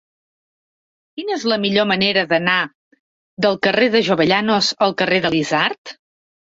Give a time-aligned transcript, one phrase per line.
[1.19, 2.57] Quina és la millor manera d'anar
[3.47, 5.99] del carrer de Jovellanos al carrer de l'Isard?